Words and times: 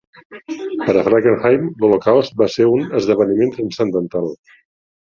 Per 0.87 0.95
a 1.01 1.03
Fackenheim, 1.09 1.69
l'Holocaust 1.85 2.35
va 2.45 2.51
ser 2.57 2.69
un 2.79 2.89
"esdeveniment 3.03 3.57
transcendental". 3.61 4.35